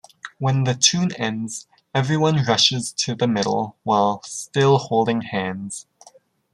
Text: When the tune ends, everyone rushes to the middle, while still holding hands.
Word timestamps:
When 0.39 0.63
the 0.63 0.73
tune 0.73 1.11
ends, 1.17 1.67
everyone 1.93 2.43
rushes 2.45 2.91
to 2.93 3.13
the 3.13 3.27
middle, 3.27 3.75
while 3.83 4.23
still 4.23 4.79
holding 4.79 5.21
hands. 5.21 5.85